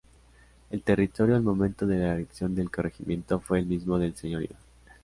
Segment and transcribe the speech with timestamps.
[0.71, 4.55] El territorio al momento de la erección del corregimiento fue el mismo del señorío.